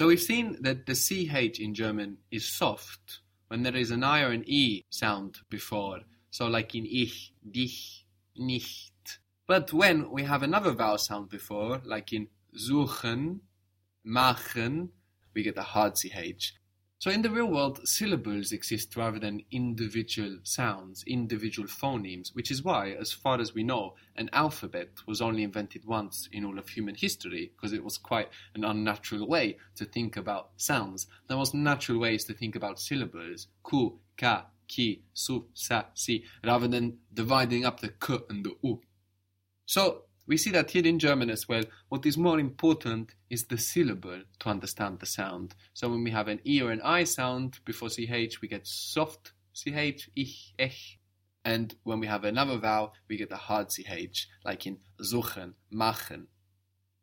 So 0.00 0.06
we've 0.06 0.18
seen 0.18 0.56
that 0.62 0.86
the 0.86 0.94
CH 0.94 1.60
in 1.60 1.74
German 1.74 2.16
is 2.30 2.48
soft 2.48 3.20
when 3.48 3.62
there 3.62 3.76
is 3.76 3.90
an 3.90 4.02
I 4.02 4.22
or 4.22 4.30
an 4.30 4.44
E 4.46 4.82
sound 4.88 5.40
before. 5.50 6.00
So 6.30 6.46
like 6.46 6.74
in 6.74 6.86
ich, 6.86 7.34
dich, 7.50 8.06
nicht. 8.34 8.94
But 9.46 9.74
when 9.74 10.10
we 10.10 10.22
have 10.22 10.42
another 10.42 10.72
vowel 10.72 10.96
sound 10.96 11.28
before, 11.28 11.82
like 11.84 12.14
in 12.14 12.28
suchen, 12.56 13.40
machen, 14.02 14.88
we 15.34 15.42
get 15.42 15.58
a 15.58 15.62
hard 15.62 15.96
CH. 15.96 16.54
So 17.00 17.10
in 17.10 17.22
the 17.22 17.30
real 17.30 17.46
world, 17.46 17.88
syllables 17.88 18.52
exist 18.52 18.94
rather 18.94 19.18
than 19.18 19.40
individual 19.50 20.36
sounds, 20.42 21.02
individual 21.06 21.66
phonemes, 21.66 22.34
which 22.34 22.50
is 22.50 22.62
why, 22.62 22.90
as 22.90 23.10
far 23.10 23.40
as 23.40 23.54
we 23.54 23.62
know, 23.62 23.94
an 24.16 24.28
alphabet 24.34 24.90
was 25.06 25.22
only 25.22 25.42
invented 25.42 25.86
once 25.86 26.28
in 26.30 26.44
all 26.44 26.58
of 26.58 26.68
human 26.68 26.94
history, 26.94 27.52
because 27.56 27.72
it 27.72 27.82
was 27.82 27.96
quite 27.96 28.28
an 28.54 28.64
unnatural 28.64 29.26
way 29.26 29.56
to 29.76 29.86
think 29.86 30.18
about 30.18 30.50
sounds. 30.58 31.06
The 31.26 31.36
most 31.36 31.54
natural 31.54 31.98
way 31.98 32.16
is 32.16 32.24
to 32.24 32.34
think 32.34 32.54
about 32.54 32.78
syllables, 32.78 33.46
ku, 33.62 33.98
ka, 34.18 34.48
ki, 34.68 35.02
su, 35.14 35.46
sa, 35.54 35.86
si, 35.94 36.24
rather 36.44 36.68
than 36.68 36.98
dividing 37.14 37.64
up 37.64 37.80
the 37.80 37.88
k 37.88 38.18
and 38.28 38.44
the 38.44 38.54
u. 38.62 38.82
So 39.64 40.02
we 40.30 40.36
see 40.36 40.52
that 40.52 40.70
here 40.70 40.86
in 40.86 41.00
German 41.00 41.28
as 41.28 41.48
well, 41.48 41.64
what 41.88 42.06
is 42.06 42.16
more 42.16 42.38
important 42.38 43.16
is 43.30 43.46
the 43.46 43.58
syllable 43.58 44.22
to 44.38 44.48
understand 44.48 45.00
the 45.00 45.06
sound. 45.06 45.56
So 45.74 45.88
when 45.88 46.04
we 46.04 46.12
have 46.12 46.28
an 46.28 46.38
E 46.46 46.62
or 46.62 46.70
an 46.70 46.80
I 46.82 47.02
sound 47.02 47.58
before 47.64 47.88
CH, 47.88 48.40
we 48.40 48.46
get 48.46 48.64
soft 48.64 49.32
CH, 49.54 50.08
ich, 50.14 50.54
ech. 50.56 51.00
And 51.44 51.74
when 51.82 51.98
we 51.98 52.06
have 52.06 52.22
another 52.22 52.58
vowel, 52.58 52.92
we 53.08 53.16
get 53.16 53.32
a 53.32 53.36
hard 53.36 53.70
CH, 53.70 54.28
like 54.44 54.68
in 54.68 54.78
suchen, 55.02 55.54
machen. 55.68 56.28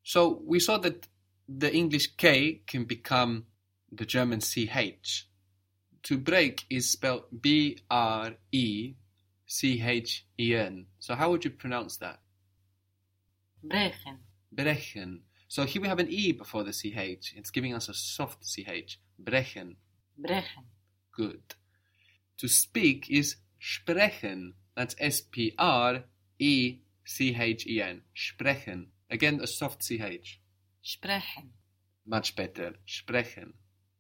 So 0.04 0.42
we 0.46 0.62
saw 0.62 0.78
that 0.78 1.10
the 1.50 1.74
English 1.76 2.16
K 2.16 2.62
can 2.66 2.86
become 2.86 3.48
the 3.92 4.06
German 4.06 4.40
CH. 4.40 5.28
To 6.04 6.18
break 6.18 6.64
is 6.70 6.90
spelled 6.90 7.26
B 7.42 7.80
R 7.92 8.36
E 8.54 8.94
C 9.46 9.84
H 9.84 10.26
E 10.40 10.56
N. 10.56 10.86
So 11.00 11.14
how 11.14 11.32
would 11.32 11.44
you 11.44 11.52
pronounce 11.52 11.98
that? 11.98 12.22
Brechen, 13.70 14.20
Brechen. 14.54 15.20
So 15.48 15.64
here 15.66 15.82
we 15.82 15.88
have 15.88 16.00
an 16.00 16.10
E 16.10 16.32
before 16.34 16.64
the 16.64 16.72
CH. 16.74 17.34
It's 17.36 17.52
giving 17.52 17.74
us 17.74 17.90
a 17.90 17.94
soft 17.94 18.44
CH. 18.44 19.00
Brechen. 19.22 19.76
brechen, 20.18 20.66
Good. 21.14 21.56
To 22.40 22.48
speak 22.48 23.08
is 23.10 23.38
sprechen. 23.60 24.54
That's 24.76 24.96
S 25.00 25.22
P 25.22 25.54
R 25.58 26.04
E 26.40 26.78
C 27.06 27.36
H 27.36 27.66
E 27.66 27.82
N. 27.82 28.02
Sprechen. 28.16 28.88
Again, 29.10 29.40
a 29.42 29.48
soft 29.48 29.82
CH. 29.88 30.40
sprechen, 30.82 31.52
Much 32.06 32.36
better. 32.36 32.74
Sprechen. 32.86 33.54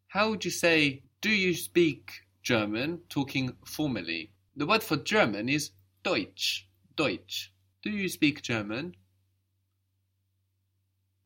How 0.10 0.30
would 0.30 0.45
you 0.45 0.52
say, 0.52 1.04
do 1.22 1.30
you 1.30 1.54
speak 1.54 2.12
German, 2.44 3.02
talking 3.10 3.56
formally? 3.66 4.32
The 4.56 4.66
word 4.66 4.84
for 4.84 4.98
German 4.98 5.50
is 5.50 5.72
Deutsch. 6.04 6.68
Deutsch. 6.95 7.52
Do 7.84 7.90
you 7.90 8.10
speak 8.10 8.42
German? 8.42 8.95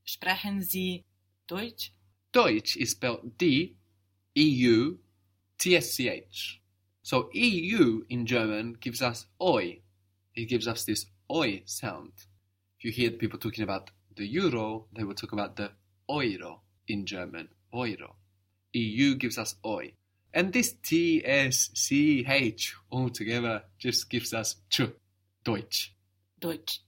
Sprechen 0.05 0.61
Sie 0.61 1.05
Deutsch? 1.47 1.91
Deutsch 2.31 2.77
is 2.77 2.91
spelled 2.91 3.37
D 3.37 3.75
E 4.35 4.43
U 4.43 4.99
T 5.57 5.75
S 5.75 5.91
C 5.93 6.09
H. 6.09 6.61
So 7.03 7.29
EU 7.33 8.03
in 8.09 8.25
German 8.25 8.77
gives 8.79 9.01
us 9.01 9.25
oi. 9.41 9.81
It 10.35 10.45
gives 10.45 10.67
us 10.67 10.85
this 10.85 11.05
oi 11.29 11.63
sound. 11.65 12.13
If 12.79 12.85
you 12.85 12.91
hear 12.91 13.11
people 13.11 13.39
talking 13.39 13.63
about 13.63 13.91
the 14.15 14.25
euro, 14.25 14.87
they 14.93 15.03
will 15.03 15.15
talk 15.15 15.33
about 15.33 15.55
the 15.55 15.71
euro 16.09 16.61
in 16.87 17.05
German. 17.05 17.49
Euro. 17.73 18.15
EU 18.73 19.15
gives 19.15 19.37
us 19.37 19.55
oi. 19.65 19.93
And 20.33 20.53
this 20.53 20.73
T 20.81 21.21
S 21.25 21.69
C 21.73 22.25
H 22.27 22.75
altogether 22.91 23.63
just 23.77 24.09
gives 24.09 24.33
us 24.33 24.55
ch, 24.69 24.81
Deutsch 25.43 25.93
Deutsch. 26.39 26.79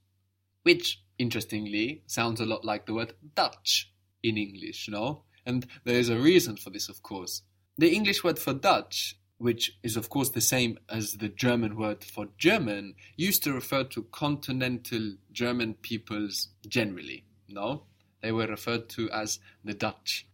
which 0.63 1.02
interestingly 1.17 2.03
sounds 2.07 2.39
a 2.39 2.45
lot 2.45 2.65
like 2.65 2.85
the 2.85 2.93
word 2.93 3.13
Dutch 3.35 3.91
in 4.21 4.37
English, 4.37 4.87
know? 4.87 5.23
And 5.45 5.67
there 5.83 5.99
is 5.99 6.09
a 6.09 6.17
reason 6.17 6.57
for 6.57 6.69
this, 6.69 6.89
of 6.89 7.03
course. 7.03 7.41
The 7.77 7.93
English 7.93 8.23
word 8.23 8.39
for 8.39 8.53
Dutch, 8.53 9.17
which 9.37 9.77
is 9.83 9.97
of 9.97 10.09
course 10.09 10.29
the 10.29 10.41
same 10.41 10.77
as 10.89 11.13
the 11.13 11.29
German 11.29 11.75
word 11.75 12.03
for 12.03 12.27
German, 12.37 12.95
used 13.17 13.43
to 13.43 13.53
refer 13.53 13.83
to 13.85 14.03
continental 14.03 15.15
German 15.31 15.73
peoples 15.75 16.49
generally, 16.67 17.25
no? 17.49 17.83
They 18.21 18.31
were 18.31 18.47
referred 18.47 18.87
to 18.89 19.09
as 19.11 19.39
the 19.65 19.73
Dutch. 19.73 20.27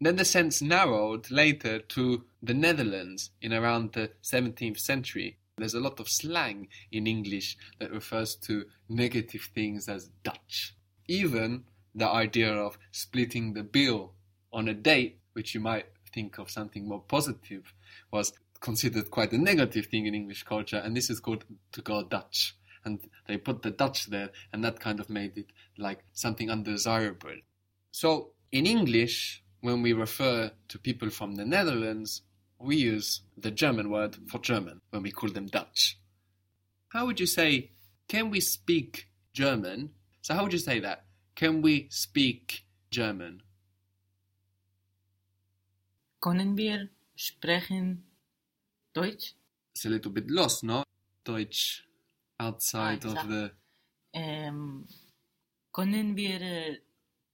Then 0.00 0.16
the 0.16 0.24
sense 0.24 0.60
narrowed 0.60 1.30
later 1.30 1.78
to 1.78 2.24
the 2.42 2.54
Netherlands 2.54 3.30
in 3.40 3.52
around 3.52 3.92
the 3.92 4.10
17th 4.22 4.78
century. 4.78 5.38
There's 5.62 5.74
a 5.74 5.80
lot 5.80 6.00
of 6.00 6.08
slang 6.08 6.66
in 6.90 7.06
English 7.06 7.56
that 7.78 7.92
refers 7.92 8.34
to 8.46 8.64
negative 8.88 9.48
things 9.54 9.88
as 9.88 10.10
Dutch. 10.24 10.74
Even 11.06 11.64
the 11.94 12.08
idea 12.08 12.52
of 12.52 12.78
splitting 12.90 13.54
the 13.54 13.62
bill 13.62 14.14
on 14.52 14.66
a 14.66 14.74
date, 14.74 15.20
which 15.34 15.54
you 15.54 15.60
might 15.60 15.86
think 16.12 16.38
of 16.38 16.50
something 16.50 16.88
more 16.88 17.02
positive, 17.06 17.72
was 18.10 18.32
considered 18.58 19.10
quite 19.12 19.32
a 19.32 19.38
negative 19.38 19.86
thing 19.86 20.06
in 20.06 20.16
English 20.16 20.42
culture, 20.42 20.78
and 20.78 20.96
this 20.96 21.10
is 21.10 21.20
called 21.20 21.44
to 21.70 21.80
go 21.80 22.02
Dutch. 22.02 22.56
And 22.84 22.98
they 23.28 23.36
put 23.36 23.62
the 23.62 23.70
Dutch 23.70 24.06
there, 24.06 24.30
and 24.52 24.64
that 24.64 24.80
kind 24.80 24.98
of 24.98 25.08
made 25.08 25.38
it 25.38 25.52
like 25.78 26.04
something 26.12 26.50
undesirable. 26.50 27.36
So 27.92 28.32
in 28.50 28.66
English, 28.66 29.44
when 29.60 29.80
we 29.80 29.92
refer 29.92 30.50
to 30.66 30.78
people 30.80 31.10
from 31.10 31.36
the 31.36 31.44
Netherlands, 31.44 32.22
we 32.62 32.76
use 32.76 33.22
the 33.36 33.50
German 33.50 33.90
word 33.90 34.16
for 34.28 34.38
German 34.38 34.80
when 34.90 35.02
we 35.02 35.10
call 35.10 35.30
them 35.30 35.46
Dutch. 35.46 35.98
How 36.88 37.06
would 37.06 37.18
you 37.20 37.26
say, 37.26 37.70
can 38.08 38.30
we 38.30 38.40
speak 38.40 39.08
German? 39.32 39.90
So, 40.22 40.34
how 40.34 40.42
would 40.44 40.52
you 40.52 40.58
say 40.58 40.78
that? 40.80 41.04
Can 41.34 41.62
we 41.62 41.88
speak 41.90 42.64
German? 42.90 43.42
Können 46.20 46.56
wir 46.56 46.88
sprechen 47.16 48.02
Deutsch? 48.94 49.34
It's 49.74 49.84
a 49.86 49.88
little 49.88 50.12
bit 50.12 50.30
lost, 50.30 50.62
no? 50.62 50.84
Deutsch 51.24 51.82
outside 52.38 53.04
Ah, 53.04 53.08
of 53.12 53.28
the. 53.28 53.50
Ähm, 54.14 54.86
können 55.72 56.16
wir 56.16 56.78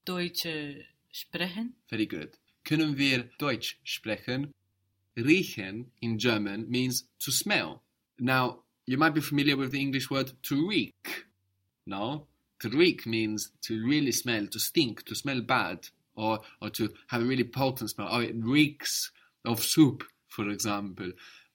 Deutsch 0.05 0.47
sprechen? 1.11 1.75
Very 1.89 2.05
good. 2.05 2.37
Können 2.63 2.97
wir 2.97 3.29
Deutsch 3.37 3.77
sprechen? 3.83 4.53
Riechen 5.17 5.85
in 6.01 6.19
German 6.19 6.69
means 6.69 7.03
to 7.19 7.31
smell. 7.31 7.81
Now, 8.19 8.59
you 8.85 8.97
might 8.97 9.13
be 9.13 9.21
familiar 9.21 9.57
with 9.57 9.71
the 9.71 9.81
English 9.81 10.09
word 10.09 10.31
to 10.43 10.67
reek. 10.67 11.25
No? 11.85 12.27
To 12.61 12.69
reek 12.69 13.05
means 13.05 13.51
to 13.61 13.85
really 13.85 14.11
smell, 14.11 14.47
to 14.47 14.59
stink, 14.59 15.05
to 15.05 15.15
smell 15.15 15.41
bad, 15.41 15.87
or, 16.15 16.39
or 16.61 16.69
to 16.71 16.89
have 17.07 17.21
a 17.21 17.25
really 17.25 17.43
potent 17.43 17.89
smell. 17.91 18.09
Oh, 18.11 18.19
it 18.19 18.35
reeks 18.35 19.11
of 19.45 19.63
soup, 19.63 20.03
for 20.27 20.49
example. 20.49 21.11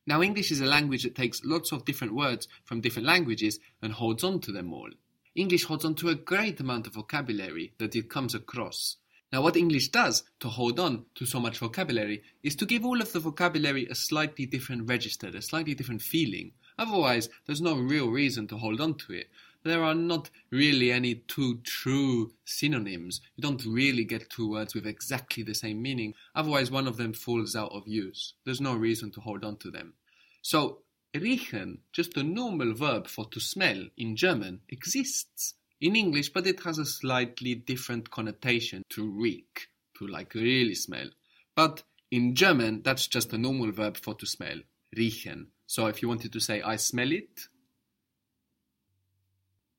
Now, 0.07 0.23
English 0.23 0.51
is 0.51 0.61
a 0.61 0.67
language 0.67 1.03
that 1.05 1.15
takes 1.15 1.45
lots 1.45 1.73
of 1.73 1.85
different 1.85 2.15
words 2.15 2.49
from 2.65 2.81
different 2.81 3.09
languages 3.09 3.59
and 3.83 3.93
holds 3.93 4.23
on 4.25 4.41
to 4.41 4.53
them 4.53 4.73
all. 4.73 4.91
English 5.35 5.65
holds 5.65 5.85
on 5.85 5.95
to 5.97 6.11
a 6.11 6.15
great 6.15 6.61
amount 6.61 6.87
of 6.87 6.95
vocabulary 6.95 7.73
that 7.79 7.97
it 7.97 8.11
comes 8.11 8.35
across. 8.35 8.97
Now, 9.35 9.43
what 9.43 9.57
English 9.57 9.89
does 9.89 10.23
to 10.39 10.49
hold 10.49 10.79
on 10.79 11.07
to 11.17 11.27
so 11.27 11.41
much 11.41 11.59
vocabulary 11.59 12.23
is 12.45 12.55
to 12.55 12.65
give 12.65 12.85
all 12.85 13.01
of 13.01 13.13
the 13.13 13.19
vocabulary 13.19 13.85
a 13.87 13.95
slightly 13.97 14.47
different 14.47 14.89
register, 14.89 15.27
a 15.27 15.43
slightly 15.43 15.75
different 15.75 16.03
feeling. 16.03 16.53
Otherwise, 16.79 17.29
there's 17.45 17.61
no 17.61 17.77
real 17.77 18.11
reason 18.11 18.47
to 18.47 18.57
hold 18.57 18.81
on 18.81 18.95
to 18.95 19.13
it. 19.13 19.31
There 19.65 19.83
are 19.83 19.97
not 19.97 20.31
really 20.53 20.93
any 20.93 21.17
two 21.27 21.59
true 21.65 22.33
synonyms. 22.45 23.23
You 23.35 23.43
don't 23.43 23.67
really 23.67 24.05
get 24.05 24.31
two 24.31 24.49
words 24.49 24.73
with 24.73 24.87
exactly 24.87 25.43
the 25.43 25.57
same 25.57 25.83
meaning. 25.83 26.15
Otherwise, 26.37 26.71
one 26.71 26.87
of 26.87 26.97
them 26.97 27.13
falls 27.13 27.57
out 27.57 27.73
of 27.73 27.89
use. 27.89 28.35
There's 28.45 28.61
no 28.61 28.77
reason 28.77 29.11
to 29.11 29.21
hold 29.21 29.45
on 29.45 29.57
to 29.57 29.71
them. 29.73 29.95
So, 30.43 30.83
riechen, 31.13 31.79
just 31.91 32.17
a 32.17 32.23
normal 32.23 32.73
verb 32.73 33.09
for 33.09 33.25
to 33.31 33.41
smell 33.41 33.89
in 33.97 34.15
German, 34.15 34.61
exists 34.69 35.55
in 35.81 35.97
English, 35.97 36.31
but 36.31 36.47
it 36.47 36.61
has 36.61 36.79
a 36.79 36.85
slightly 36.87 37.55
different 37.55 38.11
connotation 38.11 38.83
to 38.91 39.11
reek, 39.11 39.69
to 39.99 40.07
like 40.07 40.35
really 40.35 40.75
smell. 40.75 41.09
But 41.55 41.83
in 42.11 42.35
German, 42.35 42.83
that's 42.83 43.07
just 43.07 43.33
a 43.33 43.39
normal 43.39 43.73
verb 43.73 43.97
for 43.97 44.15
to 44.15 44.27
smell, 44.27 44.61
riechen. 44.97 45.47
So 45.67 45.87
if 45.87 46.03
you 46.03 46.09
wanted 46.09 46.33
to 46.33 46.41
say 46.41 46.63
I 46.63 46.77
smell 46.77 47.13
it, 47.13 47.49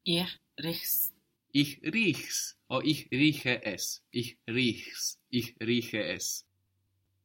Ich 0.05 0.37
riech's. 0.63 1.11
ich 1.53 1.79
riech's, 1.83 2.55
or 2.69 2.83
ich 2.83 3.07
rieche 3.11 3.61
es, 3.65 4.01
ich 4.11 4.37
riech's, 4.47 5.17
ich 5.31 5.55
rieche 5.59 6.03
es. 6.13 6.43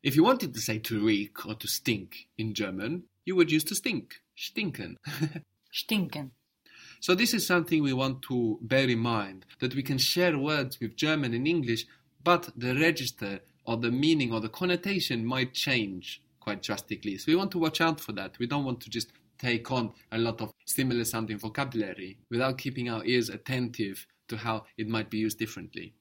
If 0.02 0.16
you 0.16 0.24
wanted 0.24 0.54
to 0.54 0.60
say 0.60 0.78
to 0.78 1.04
reek 1.06 1.44
or 1.44 1.54
to 1.56 1.68
stink 1.68 2.28
in 2.38 2.54
German, 2.54 3.04
you 3.26 3.36
would 3.36 3.50
use 3.52 3.64
to 3.64 3.74
stink, 3.74 4.22
stinken. 4.36 4.96
Stinken. 5.72 6.30
So 7.00 7.14
this 7.14 7.32
is 7.32 7.46
something 7.46 7.82
we 7.82 7.94
want 7.94 8.20
to 8.22 8.58
bear 8.60 8.86
in 8.86 8.98
mind 8.98 9.46
that 9.60 9.74
we 9.74 9.82
can 9.82 9.96
share 9.96 10.38
words 10.38 10.78
with 10.80 10.96
German 10.96 11.32
and 11.32 11.48
English, 11.48 11.86
but 12.22 12.50
the 12.54 12.74
register 12.74 13.40
or 13.64 13.78
the 13.78 13.90
meaning 13.90 14.34
or 14.34 14.40
the 14.40 14.50
connotation 14.50 15.24
might 15.24 15.54
change 15.54 16.20
quite 16.40 16.62
drastically. 16.62 17.16
So 17.16 17.24
we 17.28 17.36
want 17.36 17.52
to 17.52 17.58
watch 17.58 17.80
out 17.80 18.00
for 18.00 18.12
that. 18.12 18.38
We 18.38 18.46
don't 18.46 18.66
want 18.66 18.82
to 18.82 18.90
just 18.90 19.12
take 19.38 19.72
on 19.72 19.94
a 20.12 20.18
lot 20.18 20.42
of 20.42 20.52
similar 20.66 21.04
sounding 21.04 21.38
vocabulary 21.38 22.18
without 22.30 22.58
keeping 22.58 22.90
our 22.90 23.02
ears 23.06 23.30
attentive 23.30 24.06
to 24.28 24.36
how 24.36 24.66
it 24.76 24.86
might 24.86 25.08
be 25.08 25.18
used 25.18 25.38
differently. 25.38 25.94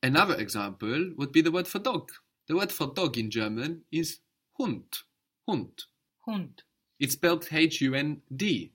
Another 0.00 0.36
example 0.36 1.10
would 1.16 1.32
be 1.32 1.42
the 1.42 1.50
word 1.50 1.66
for 1.66 1.80
dog. 1.80 2.12
The 2.46 2.54
word 2.54 2.70
for 2.70 2.86
dog 2.86 3.18
in 3.18 3.30
German 3.30 3.82
is 3.90 4.20
Hund. 4.56 4.98
Hund. 5.48 5.82
Hund. 6.24 6.62
It's 7.00 7.14
spelled 7.14 7.48
H 7.50 7.80
U 7.80 7.94
N 7.94 8.22
D. 8.34 8.72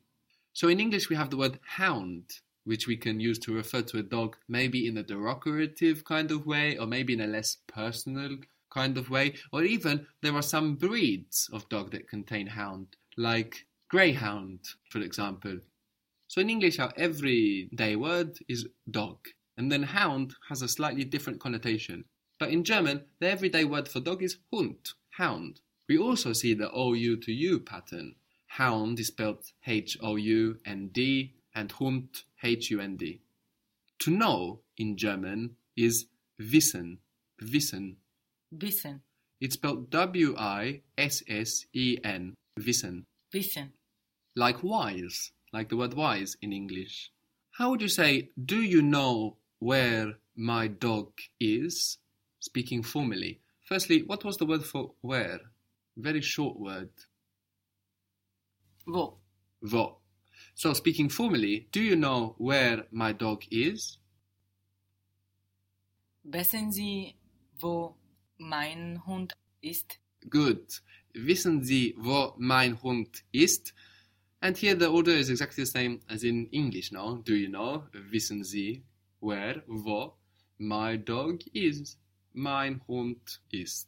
So 0.54 0.68
in 0.68 0.80
English 0.80 1.10
we 1.10 1.16
have 1.16 1.30
the 1.30 1.38
word 1.38 1.60
hound, 1.66 2.26
which 2.66 2.88
we 2.88 2.98
can 2.98 3.20
use 3.20 3.40
to 3.40 3.54
refer 3.54 3.82
to 3.84 4.00
a 4.00 4.04
dog 4.04 4.38
maybe 4.48 4.88
in 4.88 4.98
a 4.98 5.04
derogative 5.04 6.04
kind 6.04 6.32
of 6.32 6.46
way 6.46 6.78
or 6.78 6.86
maybe 6.86 7.14
in 7.14 7.22
a 7.22 7.28
less 7.28 7.58
personal 7.68 8.38
kind 8.70 8.98
of 8.98 9.10
way. 9.10 9.36
Or 9.52 9.64
even 9.64 10.08
there 10.22 10.36
are 10.36 10.42
some 10.42 10.76
breeds 10.76 11.50
of 11.54 11.70
dog 11.70 11.92
that 11.92 12.10
contain 12.10 12.48
hound, 12.48 12.96
like 13.18 13.66
greyhound, 13.90 14.60
for 14.90 15.00
example. 15.00 15.60
So 16.28 16.42
in 16.42 16.50
English 16.50 16.80
our 16.80 16.94
everyday 16.96 17.96
word 17.96 18.38
is 18.48 18.68
dog, 18.90 19.18
and 19.58 19.72
then 19.72 19.84
hound 19.84 20.34
has 20.50 20.62
a 20.62 20.68
slightly 20.68 21.04
different 21.04 21.42
connotation. 21.42 22.06
But 22.40 22.50
in 22.50 22.64
German, 22.64 23.04
the 23.20 23.30
everyday 23.30 23.66
word 23.66 23.88
for 23.88 24.00
dog 24.00 24.24
is 24.24 24.38
Hund, 24.52 24.94
hound. 25.12 25.60
We 25.90 25.98
also 25.98 26.32
see 26.34 26.54
the 26.54 26.72
OU 26.74 27.18
to 27.18 27.34
U 27.34 27.60
pattern. 27.60 28.16
Hound 28.56 29.00
is 29.00 29.08
spelled 29.08 29.46
H 29.66 29.98
O 30.02 30.18
U 30.18 30.58
N 30.66 30.90
D 30.92 31.36
and 31.56 31.72
Hund 31.72 32.10
H 32.44 32.70
U 32.72 32.82
N 32.82 32.98
D. 32.98 33.22
To 34.00 34.12
know 34.12 34.60
in 34.78 34.98
German 34.98 35.56
is 35.78 36.08
wissen, 36.38 36.98
wissen. 37.42 37.96
Wissen. 38.52 39.04
It's 39.40 39.54
spelled 39.54 39.90
W 39.92 40.36
I 40.38 40.82
S 40.98 41.24
S 41.30 41.66
E 41.74 41.98
N, 42.04 42.36
wissen. 42.60 43.06
Wissen. 43.34 43.72
Like 44.36 44.62
wise, 44.64 45.32
like 45.54 45.70
the 45.70 45.78
word 45.78 45.94
wise 45.94 46.36
in 46.42 46.52
English. 46.52 47.10
How 47.52 47.70
would 47.70 47.82
you 47.82 47.88
say, 47.88 48.32
do 48.44 48.62
you 48.62 48.82
know 48.82 49.38
where 49.60 50.16
my 50.36 50.68
dog 50.68 51.14
is? 51.40 52.00
Speaking 52.42 52.84
formally. 52.84 53.40
Firstly, 53.66 54.04
what 54.04 54.26
was 54.26 54.36
the 54.36 54.46
word 54.46 54.66
for 54.66 54.92
where? 55.00 55.40
Very 55.96 56.22
short 56.22 56.60
word. 56.60 56.90
Wo? 58.86 59.18
Wo. 59.62 59.98
So, 60.54 60.74
speaking 60.74 61.10
formally, 61.10 61.68
do 61.72 61.82
you 61.82 61.96
know 61.96 62.36
where 62.38 62.86
my 62.92 63.14
dog 63.14 63.44
is? 63.52 63.98
Wissen 66.24 66.72
Sie, 66.72 67.16
wo 67.60 67.96
mein 68.38 69.02
Hund 69.06 69.34
ist? 69.62 69.98
Good. 70.30 70.82
Wissen 71.14 71.64
Sie, 71.64 71.96
wo 71.98 72.36
mein 72.38 72.82
Hund 72.82 73.24
ist? 73.32 73.74
And 74.42 74.58
here 74.58 74.76
the 74.76 74.90
order 74.90 75.12
is 75.12 75.30
exactly 75.30 75.64
the 75.64 75.70
same 75.70 76.00
as 76.10 76.24
in 76.24 76.48
English 76.52 76.92
now. 76.92 77.22
Do 77.24 77.36
you 77.36 77.50
know? 77.50 77.84
Wissen 78.12 78.44
Sie, 78.44 78.84
where, 79.20 79.64
wo 79.68 80.16
my 80.58 80.98
dog 80.98 81.42
is? 81.54 81.98
Mein 82.34 82.82
Hund 82.88 83.40
ist. 83.52 83.88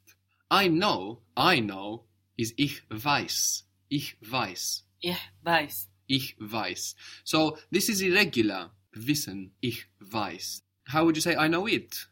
I 0.52 0.68
know, 0.68 1.22
I 1.36 1.60
know 1.60 2.06
is 2.38 2.54
ich 2.58 2.82
weiß. 2.90 3.64
Ich 3.96 4.18
weiß. 4.22 4.88
Ich 5.02 5.20
weiß. 5.44 5.88
Ich 6.08 6.36
weiß. 6.40 6.96
So 7.24 7.60
this 7.72 7.90
is 7.90 8.02
irregular. 8.02 8.76
Wissen, 8.92 9.54
ich 9.62 9.86
weiß. 10.00 10.64
How 10.92 11.04
would 11.04 11.16
you 11.16 11.22
say 11.22 11.36
I 11.36 11.48
know 11.48 11.68
it? 11.68 12.10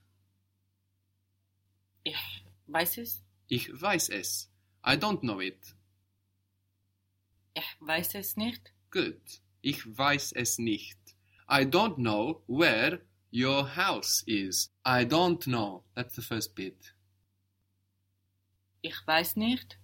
Ich 2.04 2.46
weiß 2.68 3.00
es. 3.00 3.24
Ich 3.48 3.68
weiß 3.82 4.10
es. 4.10 4.52
I 4.86 4.96
don't 4.96 5.22
know 5.22 5.42
it. 5.42 5.76
Ich 7.56 7.76
weiß 7.80 8.14
es 8.14 8.38
nicht. 8.38 8.72
Good. 8.92 9.42
Ich 9.64 9.84
weiß 9.84 10.34
es 10.34 10.60
nicht. 10.60 11.00
I 11.50 11.66
don't 11.66 11.96
know 11.96 12.44
where 12.46 13.02
your 13.32 13.76
house 13.76 14.24
is. 14.28 14.70
I 14.86 15.04
don't 15.04 15.46
know. 15.46 15.84
That's 15.96 16.14
the 16.14 16.22
first 16.22 16.54
bit. 16.54 16.94
Ich 18.84 18.96
weiß 19.08 19.36
nicht, 19.36 19.80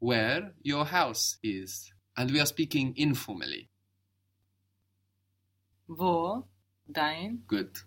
Where 0.00 0.52
your 0.62 0.84
house 0.84 1.38
is. 1.42 1.92
And 2.16 2.30
we 2.32 2.40
are 2.40 2.46
speaking 2.46 2.94
informally. 2.96 3.70
wo 5.90 6.48
dein, 6.86 7.44
Good. 7.46 7.84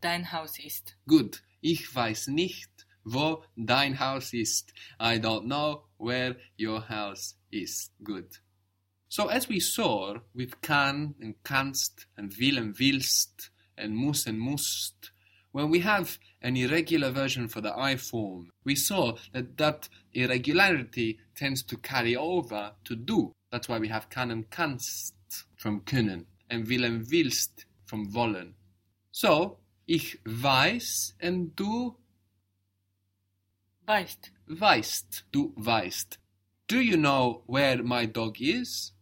dein 0.00 0.32
Haus 0.32 0.58
ist. 0.58 0.96
Good. 1.06 1.42
Ich 1.60 1.94
weiß 1.94 2.28
nicht, 2.28 2.86
wo 3.04 3.44
dein 3.56 3.98
Haus 3.98 4.32
ist. 4.32 4.72
I 4.98 5.18
don't 5.18 5.46
know 5.46 5.84
where 5.98 6.36
your 6.56 6.88
house 6.88 7.36
is. 7.50 7.90
Good. 8.02 8.40
So 9.08 9.28
as 9.28 9.48
we 9.48 9.60
saw 9.60 10.18
with 10.34 10.60
kann 10.62 11.14
and 11.20 11.34
kannst 11.44 12.06
and 12.16 12.36
will 12.38 12.58
and 12.58 12.78
willst 12.78 13.50
and 13.76 13.94
muss 13.94 14.26
and 14.26 14.38
musst, 14.38 15.12
when 15.56 15.70
we 15.70 15.80
have 15.80 16.18
an 16.42 16.54
irregular 16.54 17.10
version 17.10 17.48
for 17.48 17.62
the 17.62 17.74
I 17.74 17.96
form, 17.96 18.50
we 18.62 18.74
saw 18.74 19.16
that 19.32 19.56
that 19.56 19.88
irregularity 20.12 21.18
tends 21.34 21.62
to 21.62 21.78
carry 21.78 22.14
over 22.14 22.72
to 22.84 22.94
do. 22.94 23.32
That's 23.50 23.66
why 23.66 23.78
we 23.78 23.88
have 23.88 24.10
kann 24.10 24.30
and 24.30 24.50
kannst 24.50 25.14
from 25.56 25.80
können 25.80 26.26
and 26.50 26.68
will 26.68 26.84
and 26.84 27.06
willst 27.10 27.64
from 27.86 28.12
wollen. 28.12 28.54
So, 29.12 29.56
ich 29.86 30.18
weiß 30.26 31.14
and 31.22 31.56
du 31.56 31.96
Weißt. 33.86 34.32
weißt, 34.48 35.24
du 35.32 35.54
weißt. 35.56 36.18
Do 36.68 36.80
you 36.82 36.98
know 36.98 37.44
where 37.46 37.82
my 37.82 38.04
dog 38.04 38.42
is? 38.42 38.92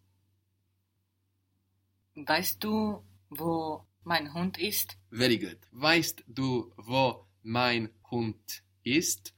Weißt 2.14 2.62
du, 2.62 3.02
wo 3.28 3.82
mein 4.04 4.32
Hund 4.32 4.56
ist? 4.58 4.96
Very 5.16 5.38
good. 5.38 5.58
Weißt 5.70 6.24
du, 6.26 6.72
wo 6.76 7.24
mein 7.44 7.88
Hund 8.10 8.64
ist? 8.82 9.32